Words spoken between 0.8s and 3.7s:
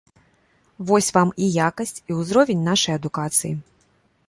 Вось вам і якасць, і ўзровень нашай адукацыі.